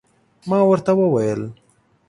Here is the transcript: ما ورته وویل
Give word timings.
ما 0.49 0.59
ورته 0.69 0.91
وویل 0.97 1.41